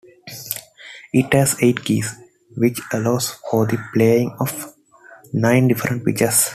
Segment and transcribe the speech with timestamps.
[1.19, 2.09] It has eight keys,
[2.63, 4.73] which allows for the playing of
[5.31, 6.41] nine different pitches.